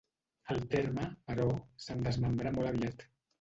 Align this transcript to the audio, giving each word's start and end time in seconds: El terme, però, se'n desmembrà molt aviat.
El 0.53 0.61
terme, 0.71 1.05
però, 1.27 1.45
se'n 1.85 2.01
desmembrà 2.09 2.55
molt 2.57 2.73
aviat. 2.73 3.07